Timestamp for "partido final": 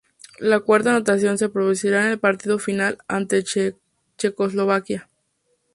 2.19-2.97